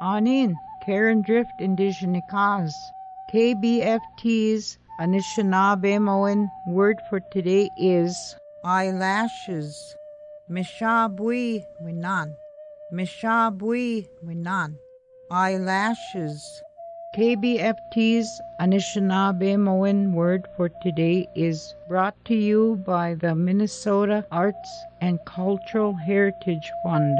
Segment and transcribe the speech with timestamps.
[0.00, 2.74] Anin, Karen Drift Indizhinikaaz.
[3.32, 9.96] KBFT's Anishinaabemowin word for today is eyelashes.
[10.50, 12.36] Mishabui winan.
[12.92, 14.74] Mishabui winan.
[15.30, 16.62] Eyelashes.
[17.16, 18.28] KBFT's
[18.60, 26.70] Anishinaabemowin word for today is brought to you by the Minnesota Arts and Cultural Heritage
[26.82, 27.18] Fund.